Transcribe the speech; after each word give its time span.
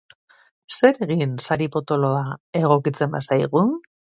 Zer 0.77 0.97
egin 1.07 1.35
sari 1.49 1.67
potoloa 1.77 2.25
egokitzen 2.63 3.17
bazaigu? 3.19 3.67